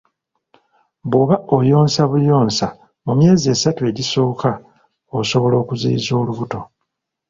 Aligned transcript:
Bw'oba 1.09 1.35
oyonsa 1.55 2.01
buyonsa 2.11 2.65
mu 3.05 3.13
myezi 3.19 3.45
esatu 3.55 3.81
egisooka, 3.91 4.49
osobola 5.19 5.55
okuziyiza 5.63 6.11
olubuto. 6.21 6.59